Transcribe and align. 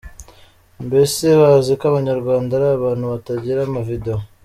Mbese 0.85 1.25
bazi 1.41 1.71
ko 1.79 1.83
Abanyarwanda 1.91 2.51
ari 2.57 2.67
abantu 2.77 3.05
batagira 3.13 3.59
ama 3.67 3.79
’video’. 3.87 4.17